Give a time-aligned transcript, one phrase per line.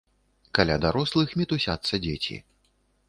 [0.59, 2.43] Каля дарослых мітусяцца дзеці.